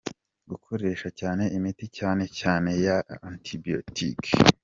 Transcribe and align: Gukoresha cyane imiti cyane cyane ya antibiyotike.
Gukoresha 0.49 1.07
cyane 1.19 1.43
imiti 1.57 1.85
cyane 1.97 2.23
cyane 2.39 2.71
ya 2.85 2.97
antibiyotike. 3.29 4.31